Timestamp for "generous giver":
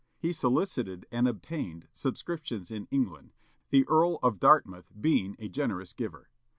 5.47-6.31